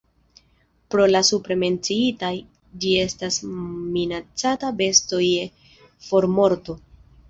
Pro 0.95 1.03
la 1.11 1.21
supre 1.27 1.57
menciitaj, 1.65 2.33
ĝi 2.87 2.97
estas 3.05 3.39
minacata 3.53 4.75
besto 4.85 5.25
je 5.31 5.49
formorto. 6.11 6.83